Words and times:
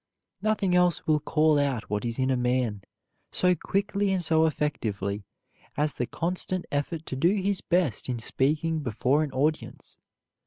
Nothing 0.41 0.73
else 0.75 1.05
will 1.05 1.19
call 1.19 1.59
out 1.59 1.87
what 1.87 2.05
is 2.05 2.17
in 2.17 2.31
a 2.31 2.35
man 2.35 2.81
so 3.31 3.53
quickly 3.53 4.11
and 4.11 4.23
so 4.25 4.47
effectively 4.47 5.25
as 5.77 5.93
the 5.93 6.07
constant 6.07 6.65
effort 6.71 7.05
to 7.05 7.15
do 7.15 7.35
his 7.35 7.61
best 7.61 8.09
in 8.09 8.17
speaking 8.17 8.79
before 8.79 9.21
an 9.21 9.31
audience. 9.31 9.99